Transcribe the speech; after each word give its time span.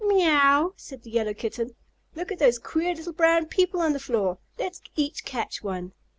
"Meouw!" 0.03 0.71
said 0.77 1.03
the 1.03 1.11
Yellow 1.11 1.35
Kitten. 1.35 1.75
"Look 2.15 2.31
at 2.31 2.39
those 2.39 2.57
queer 2.57 2.95
little 2.95 3.13
brown 3.13 3.45
people 3.45 3.81
on 3.81 3.93
the 3.93 3.99
floor. 3.99 4.39
Let's 4.57 4.81
each 4.95 5.23
catch 5.25 5.61
one." 5.61 5.93